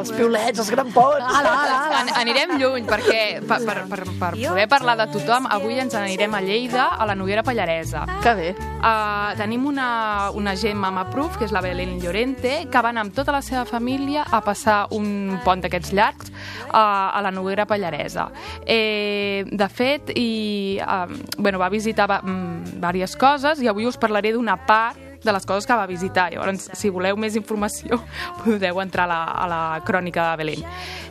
[0.00, 1.22] els piulets, els grampons.
[1.24, 2.00] Ala, ala, ala.
[2.00, 6.34] An anirem lluny perquè per, per, per, per poder parlar de tothom avui ens anirem
[6.36, 8.04] a Lleida, a la Noguera Pallaresa.
[8.22, 8.50] Que bé.
[8.84, 13.06] Uh, tenim una, una gent mama proof, que és la Belén Llorente, que va anar
[13.06, 17.64] amb tota la seva família a passar un pont d'aquests llargs uh, a la Noguera
[17.70, 18.28] Pallaresa.
[18.66, 24.34] Eh, de fet, i, uh, bueno, va visitar um, diverses coses i avui us parlaré
[24.36, 26.30] d'una part de les coses que va visitar.
[26.32, 28.00] Llavors, si voleu més informació,
[28.44, 30.64] podeu entrar a la, a la crònica de Belén.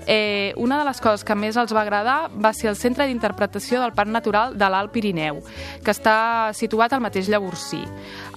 [0.05, 3.81] Eh, una de les coses que més els va agradar va ser el Centre d'Interpretació
[3.81, 5.39] del Parc Natural de l'Alt Pirineu,
[5.83, 7.81] que està situat al mateix Llavorsí.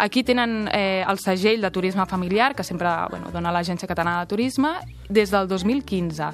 [0.02, 4.30] Aquí tenen eh, el segell de turisme familiar, que sempre bueno, dona l'Agència Catalana de
[4.34, 4.76] Turisme,
[5.08, 6.32] des del 2015.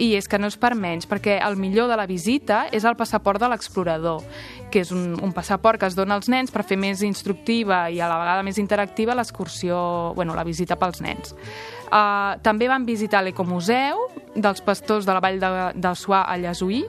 [0.00, 2.96] I és que no és per menys, perquè el millor de la visita és el
[2.96, 4.22] passaport de l'explorador,
[4.72, 8.00] que és un, un passaport que es dona als nens per fer més instructiva i
[8.00, 9.76] a la vegada més interactiva l'excursió,
[10.16, 11.36] bueno, la visita pels nens.
[11.92, 16.86] Uh, també van visitar l'Ecomuseu dels pastors de la vall de, de Suà a Llesuí,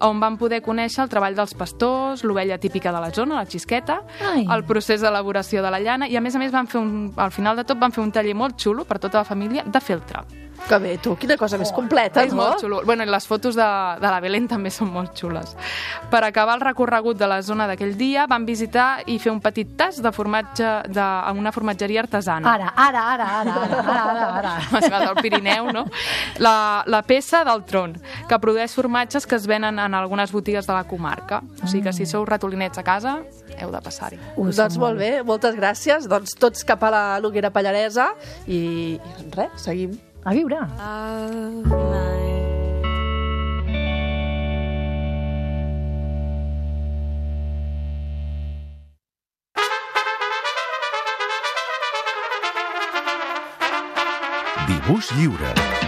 [0.00, 4.00] on van poder conèixer el treball dels pastors, l'ovella típica de la zona, la xisqueta,
[4.32, 4.46] Ai.
[4.50, 7.30] el procés d'elaboració de la llana, i a més a més van fer un, al
[7.32, 10.24] final de tot van fer un taller molt xulo per tota la família de feltre.
[10.66, 12.40] Que bé, tu, quina cosa més completa, És no?
[12.40, 12.80] molt xulo.
[12.88, 13.66] Bueno, i les fotos de,
[14.00, 15.52] de la Belén també són molt xules.
[16.10, 19.76] Per acabar el recorregut de la zona d'aquell dia, van visitar i fer un petit
[19.78, 22.54] tas de formatge de, a una formatgeria artesana.
[22.56, 25.02] Ara, ara, ara, ara, ara, ara, ara, ara.
[25.06, 25.84] Del Pirineu, no?
[26.42, 27.94] La, la peça del tron,
[28.26, 31.40] que produeix formatges que es venen en algunes botigues de la comarca.
[31.62, 33.20] O sigui que si sou ratolinets a casa,
[33.56, 34.20] heu de passar-hi.
[34.36, 36.10] Doncs molt bé, moltes gràcies.
[36.10, 38.10] Doncs tots cap a la Loguera Pallaresa
[38.46, 38.60] i,
[38.98, 39.96] i res, seguim.
[40.26, 40.58] A viure.
[41.70, 42.06] mine.
[54.66, 55.85] Dibuix lliure.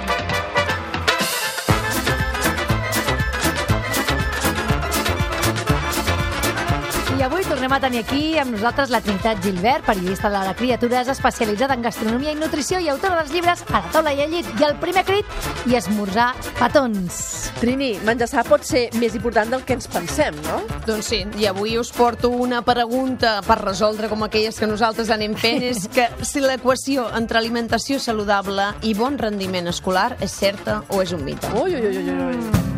[7.58, 11.82] Tornem a tenir aquí amb nosaltres la Trinitat Gilbert, periodista de la Criatures, especialitzada en
[11.82, 14.76] gastronomia i nutrició i autora dels llibres A la taula i al llit i el
[14.78, 16.28] primer crit i esmorzar
[16.60, 17.50] petons.
[17.58, 20.60] Trini, menjar pot ser més important del que ens pensem, no?
[20.86, 25.34] Doncs sí, i avui us porto una pregunta per resoldre com aquelles que nosaltres anem
[25.34, 31.02] fent, és que si l'equació entre alimentació saludable i bon rendiment escolar és certa o
[31.02, 31.56] és un mite.
[31.58, 32.77] Ui, ui, ui, ui, ui.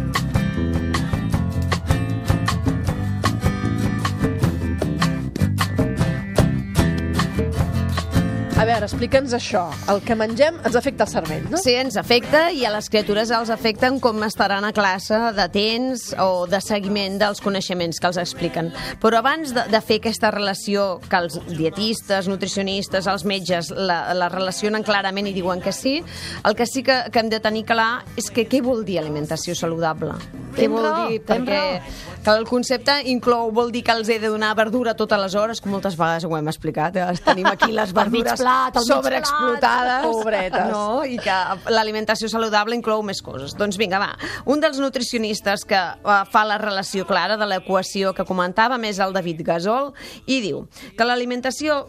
[8.71, 9.65] Veure, explica'ns això.
[9.91, 11.59] El que mengem ens afecta el cervell, no?
[11.61, 16.47] Sí, ens afecta i a les criatures els afecten com estaran a classe d'atents o
[16.51, 18.71] de seguiment dels coneixements que els expliquen.
[19.03, 24.31] Però abans de, de fer aquesta relació que els dietistes, nutricionistes, els metges la, la
[24.33, 25.99] relacionen clarament i diuen que sí,
[26.45, 29.57] el que sí que, que hem de tenir clar és que què vol dir alimentació
[29.59, 30.15] saludable?
[30.55, 31.21] Què vol dir?
[31.27, 31.61] Perquè
[32.21, 35.61] que el concepte inclou, vol dir que els he de donar verdura totes les hores,
[35.61, 37.07] que moltes vegades ho hem explicat, eh?
[37.25, 40.07] tenim aquí les verdures plat, al sobreexplotades.
[40.07, 40.71] Pobretes.
[40.71, 41.03] No?
[41.05, 41.37] I que
[41.73, 43.55] l'alimentació saludable inclou més coses.
[43.59, 44.15] Doncs vinga, va.
[44.51, 49.15] Un dels nutricionistes que uh, fa la relació clara de l'equació que comentàvem és el
[49.17, 49.93] David Gasol
[50.27, 51.85] i diu que l'alimentació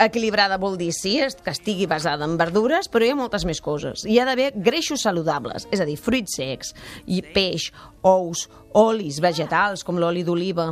[0.00, 4.06] equilibrada vol dir, sí, que estigui basada en verdures, però hi ha moltes més coses.
[4.08, 6.74] Hi ha d'haver greixos saludables, és a dir, fruits secs,
[7.06, 7.70] i peix,
[8.06, 10.68] ous, olis vegetals, com l'oli d'oliva.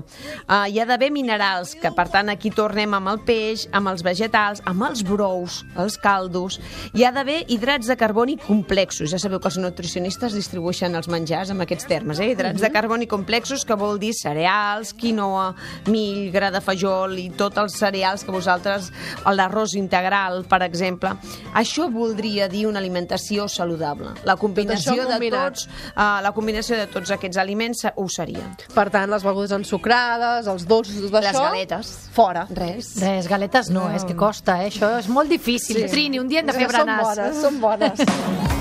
[0.46, 4.04] Uh, hi ha d'haver minerals, que per tant aquí tornem amb el peix, amb els
[4.06, 6.58] vegetals, amb els brous, els caldos.
[6.94, 9.10] Hi ha d'haver hidrats de carboni complexos.
[9.10, 12.30] Ja sabeu que els nutricionistes distribueixen els menjars amb aquests termes, eh?
[12.32, 15.50] Hidrats de carboni complexos, que vol dir cereals, quinoa,
[15.90, 18.92] mill, gra de fajol i tots els cereals que vosaltres,
[19.26, 21.12] l'arròs integral, per exemple.
[21.54, 24.14] Això voldria dir una alimentació saludable.
[24.24, 28.44] La combinació això de tots, uh, la combinació de tots aquests aliments ho seria.
[28.74, 31.94] Per tant, les begudes ensucrades, els dolços, tot Les galetes.
[32.12, 32.46] Fora.
[32.50, 32.94] Res.
[33.02, 34.70] Res, galetes no, és que costa, eh?
[34.72, 35.82] Això és molt difícil.
[35.84, 35.88] Sí.
[35.88, 37.04] Trini, un dia hem de fer Són berenars.
[37.08, 38.56] bones, són bones.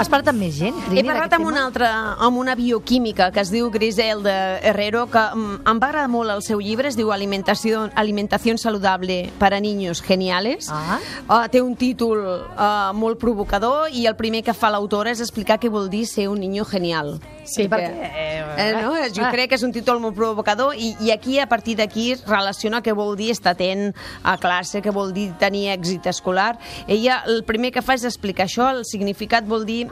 [0.00, 1.88] Has parlat amb més gent, Trini, He parlat amb una altra,
[2.24, 6.62] amb una bioquímica que es diu Griselda Herrero, que em va agradar molt el seu
[6.64, 10.70] llibre, es diu Alimentació, Alimentació saludable para niños geniales.
[10.72, 10.96] Ah.
[11.28, 15.60] Uh, té un títol uh, molt provocador i el primer que fa l'autora és explicar
[15.60, 17.18] què vol dir ser un niño genial.
[17.44, 18.10] Sí, perquè...
[18.58, 18.92] Eh, no?
[19.14, 19.30] Jo Ah.
[19.32, 22.92] crec que és un títol molt provocador i, i aquí, a partir d'aquí, relaciona què
[22.94, 26.58] vol dir estar atent a classe, què vol dir tenir èxit escolar.
[26.86, 29.88] Ella el primer que fa és explicar això, el significat vol dir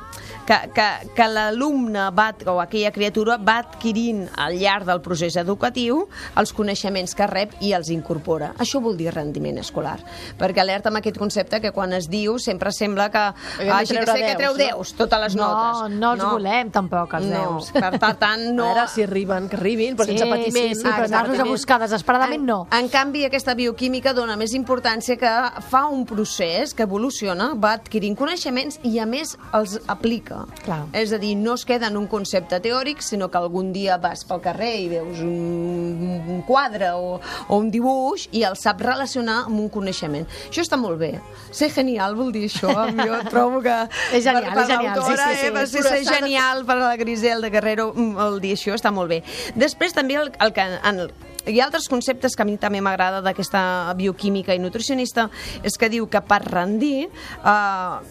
[0.46, 6.04] que, que, que l'alumne va, o aquella criatura va adquirint al llarg del procés educatiu
[6.36, 8.52] els coneixements que rep i els incorpora.
[8.58, 9.98] Això vol dir rendiment escolar.
[10.38, 13.24] Perquè alerta amb aquest concepte que quan es diu sempre sembla que
[13.70, 14.96] hagi de ser que treu deus, no?
[14.96, 15.96] 10 totes les No, notes.
[15.98, 17.46] no els volem tampoc, els no.
[17.54, 17.70] deus.
[17.74, 18.68] Per, per tant, no...
[18.68, 20.74] A veure si arriben, que arribin, però sense patiment.
[20.74, 22.58] Sí, sí, però anar-los a buscar desesperadament no.
[22.70, 25.32] En, en canvi, aquesta bioquímica dona més importància que
[25.68, 30.44] fa un procés que evoluciona, va adquirint coneixements i, a més, els aplica.
[30.64, 30.82] Clar.
[30.96, 34.24] És a dir, no es queda en un concepte teòric, sinó que algun dia vas
[34.28, 39.44] pel carrer i veus un, un quadre o, o un dibuix i el sap relacionar
[39.46, 40.26] amb un coneixement.
[40.48, 41.14] Això està molt bé.
[41.54, 42.72] Ser genial vol dir això.
[42.98, 43.76] Jo trobo que...
[44.16, 45.46] És genial, per, per és genial, sí, sí, sí.
[45.48, 46.96] Eh, per ser, ser genial per a la
[47.28, 49.22] Griselda Guerrero, mm, el dir això està molt bé.
[49.56, 51.00] Després també el, el que en,
[51.44, 55.28] hi ha altres conceptes que a mi també m'agrada d'aquesta bioquímica i nutricionista,
[55.62, 57.50] és que diu que per rendir, eh,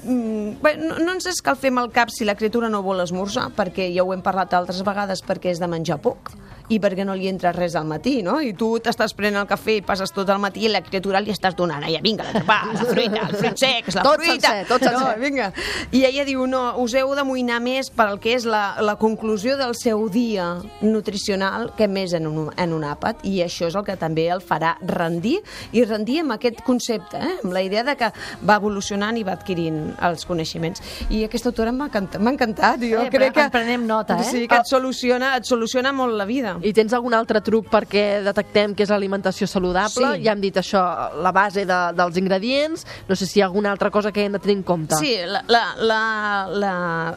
[0.06, 3.01] mm, bé, no, no ens és cal fer mal cap si la criatura no vol
[3.01, 6.36] esmorzar, perquè ja ho hem parlat altres vegades, perquè és de menjar poc
[6.69, 8.39] i perquè no li entra res al matí, no?
[8.43, 11.32] I tu t'estàs prenent el cafè i passes tot el matí i la criatura li
[11.32, 14.51] estàs donant, ja, vinga, l'entrepà, la fruita, el fruit sec, la Tot fruita.
[14.51, 14.99] sencer, tot sencer.
[14.99, 15.51] No, vinga.
[15.95, 19.56] I ella diu, no, us heu d'amoïnar més per al que és la, la conclusió
[19.58, 23.86] del seu dia nutricional que més en un, en un àpat, i això és el
[23.88, 25.38] que també el farà rendir,
[25.71, 27.38] i rendir amb aquest concepte, eh?
[27.43, 28.12] amb la idea de que
[28.47, 30.82] va evolucionant i va adquirint els coneixements.
[31.13, 33.45] I aquesta autora m'ha encantat, encantat, jo Eh, crec que...
[33.47, 34.25] en prenem nota, eh?
[34.27, 36.57] Sí, que et soluciona, et soluciona molt la vida.
[36.62, 40.13] I tens algun altre truc perquè detectem que és l'alimentació saludable?
[40.15, 40.26] Sí.
[40.26, 40.82] Ja hem dit això,
[41.24, 42.86] la base de, dels ingredients.
[43.08, 44.98] No sé si hi ha alguna altra cosa que hem de tenir en compte.
[45.00, 46.02] Sí, la, la, la,
[46.50, 46.74] la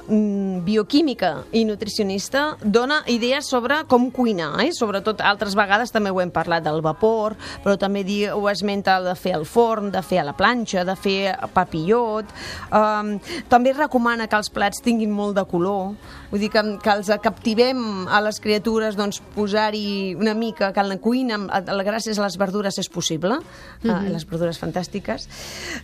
[0.06, 4.70] mm, bioquímica i nutricionista dona idees sobre com cuinar, eh?
[4.76, 9.14] sobretot altres vegades també ho hem parlat del vapor, però també di, ho esmenta de
[9.18, 12.30] fer al forn, de fer a la planxa, de fer papillot.
[12.70, 13.16] Um,
[13.50, 15.94] també recomana que els plats tinguin molt de color,
[16.30, 20.88] vull dir que, que els captivem a les criatures doncs, posar-hi una mica, que en
[20.88, 21.50] la cuina, amb-
[21.86, 23.38] gràcies a les verdures és possible,
[23.82, 24.08] mm -hmm.
[24.12, 25.28] les verdures fantàstiques.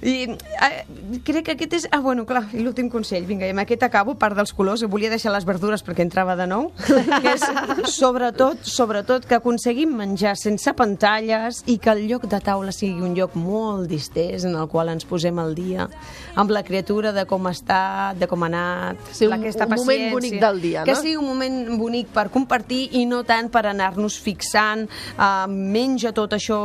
[0.02, 1.88] I eh, crec que aquest és...
[1.90, 5.10] Ah, bueno, clar, i l'últim consell, vinga, i amb aquest acabo, part dels colors, volia
[5.10, 6.72] deixar les verdures perquè entrava de nou,
[7.22, 7.42] que és
[7.84, 13.14] sobretot, sobretot que aconseguim menjar sense pantalles i que el lloc de taula sigui un
[13.14, 15.88] lloc molt distès en el qual ens posem al dia
[16.34, 19.86] amb la criatura de com està, de com ha anat, Sí, un- aquesta un moment
[19.86, 20.12] paciència.
[20.12, 21.00] bonic del dia, Que no?
[21.00, 26.32] sigui un moment bonic per compartir i no tant per anar-nos fixant uh, menja tot
[26.36, 26.58] això,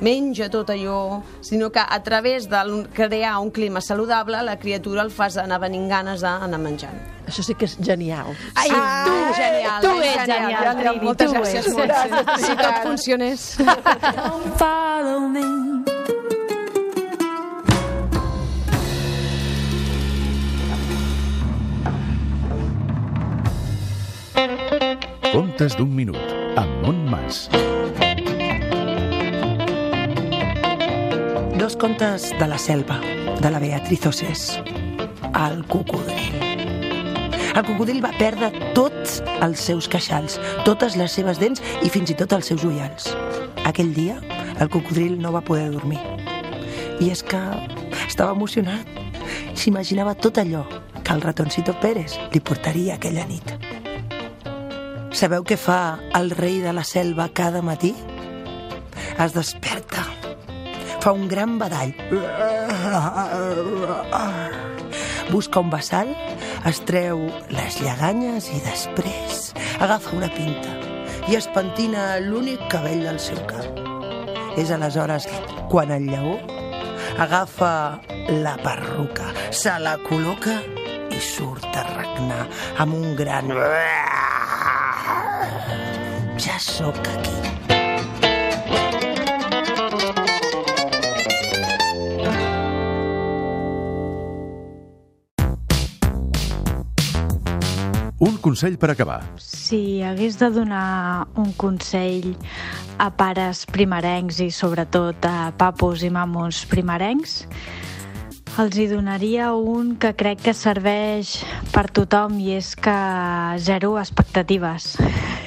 [0.00, 2.62] menja tot allò, sinó que a través de
[2.94, 6.96] crear un clima saludable la criatura el fas anar venint ganes d'anar menjant.
[7.26, 8.30] Això sí que és genial.
[8.54, 11.66] Ai, Ah, tu, genial, tu ets genial, Joan, Trini, moltes tu gràcies.
[11.66, 11.76] ets.
[11.76, 13.46] Gràcies, Si tot funcionés.
[14.60, 15.44] Follow me.
[25.34, 27.48] Contes d'un minut, amb Montmàs.
[31.58, 33.00] Dos contes de la selva,
[33.42, 34.44] de la Beatriz Osés.
[35.32, 36.38] El cocodril.
[37.50, 42.18] El cocodril va perdre tots els seus queixals, totes les seves dents i fins i
[42.22, 43.10] tot els seus ullals.
[43.66, 44.20] Aquell dia,
[44.62, 45.98] el cocodril no va poder dormir.
[47.02, 47.42] I és que
[48.06, 48.86] estava emocionat.
[49.58, 50.62] S'imaginava tot allò
[51.02, 53.63] que el ratoncito Pérez li portaria aquella nit.
[55.14, 57.92] Sabeu què fa el rei de la selva cada matí?
[59.22, 60.02] Es desperta,
[60.98, 61.92] fa un gran badall,
[65.30, 66.10] busca un vessal,
[66.66, 67.22] es treu
[67.54, 70.74] les lleganyes i després agafa una pinta
[71.30, 73.70] i es pentina l'únic cabell del seu cap.
[74.58, 75.30] És aleshores
[75.70, 76.34] quan el lleó
[77.22, 78.00] agafa
[78.42, 80.58] la perruca, se la col·loca
[81.14, 82.42] i surt a regnar
[82.82, 83.54] amb un gran...
[86.74, 87.30] Sóc aquí.
[98.18, 99.20] Un consell per acabar.
[99.38, 102.34] Si hagués de donar un consell
[102.98, 107.44] a pares primerencs i sobretot a papos i mamos primerencs,
[108.58, 111.36] els hi donaria un que crec que serveix
[111.70, 112.98] per tothom i és que
[113.62, 114.96] zero expectatives.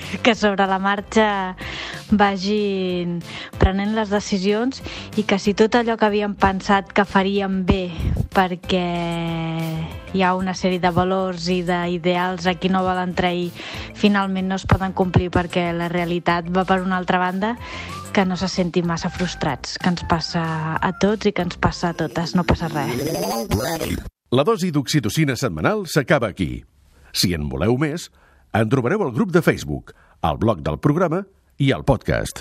[0.24, 1.56] Que sobre la marxa
[2.12, 3.20] vagin
[3.60, 4.82] prenent les decisions
[5.20, 7.92] i que si tot allò que havien pensat que farien bé
[8.34, 8.86] perquè
[10.16, 13.52] hi ha una sèrie de valors i d'ideals a qui no volen trair
[14.00, 17.58] finalment no es poden complir perquè la realitat va per una altra banda
[18.18, 20.42] que no se sentin massa frustrats, que ens passa
[20.82, 23.04] a tots i que ens passa a totes, no passa res.
[24.34, 26.64] La dosi d'oxitocina setmanal s'acaba aquí.
[27.14, 28.08] Si en voleu més,
[28.62, 31.24] en trobareu al grup de Facebook, al blog del programa
[31.58, 32.36] i al podcast.